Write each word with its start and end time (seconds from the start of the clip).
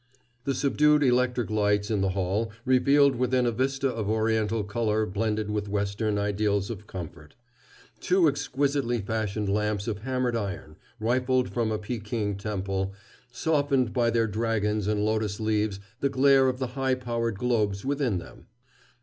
The 0.45 0.55
subdued 0.55 1.03
electric 1.03 1.51
lights 1.51 1.91
in 1.91 2.01
the 2.01 2.09
hall 2.09 2.51
revealed 2.65 3.15
within 3.15 3.45
a 3.45 3.51
vista 3.51 3.87
of 3.87 4.09
Oriental 4.09 4.63
color 4.63 5.05
blended 5.05 5.51
with 5.51 5.69
Western 5.69 6.17
ideals 6.17 6.71
of 6.71 6.87
comfort. 6.87 7.35
Two 7.99 8.27
exquisitely 8.27 8.99
fashioned 9.01 9.47
lamps 9.47 9.87
of 9.87 9.99
hammered 9.99 10.35
iron, 10.35 10.75
rifled 10.99 11.49
from 11.53 11.71
a 11.71 11.77
Pekin 11.77 12.35
temple, 12.35 12.93
softened 13.31 13.93
by 13.93 14.09
their 14.09 14.25
dragons 14.25 14.87
and 14.87 15.05
lotus 15.05 15.39
leaves 15.39 15.79
the 15.99 16.09
glare 16.09 16.49
of 16.49 16.57
the 16.57 16.69
high 16.73 16.95
powered 16.95 17.37
globes 17.37 17.85
within 17.85 18.17
them. 18.17 18.47